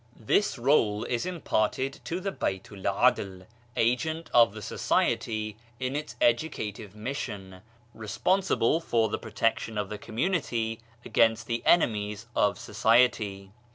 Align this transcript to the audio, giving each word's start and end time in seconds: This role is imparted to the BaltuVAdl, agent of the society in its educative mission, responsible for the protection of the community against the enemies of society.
This 0.25 0.57
role 0.57 1.03
is 1.03 1.27
imparted 1.27 1.99
to 2.05 2.19
the 2.19 2.31
BaltuVAdl, 2.31 3.45
agent 3.77 4.31
of 4.33 4.55
the 4.55 4.61
society 4.63 5.57
in 5.79 5.95
its 5.95 6.15
educative 6.19 6.95
mission, 6.95 7.61
responsible 7.93 8.79
for 8.79 9.09
the 9.09 9.19
protection 9.19 9.77
of 9.77 9.89
the 9.89 9.99
community 9.99 10.79
against 11.05 11.45
the 11.45 11.61
enemies 11.67 12.25
of 12.35 12.57
society. 12.57 13.51